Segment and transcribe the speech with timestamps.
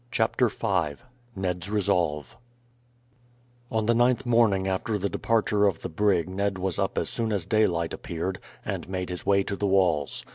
[0.09, 0.95] CHAPTER V
[1.35, 2.35] NED'S RESOLVE
[3.69, 7.31] On the ninth morning after the departure of the brig Ned was up as soon
[7.31, 10.25] as daylight appeared, and made his way to the walls.